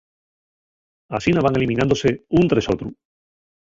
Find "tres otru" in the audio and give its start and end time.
2.47-2.89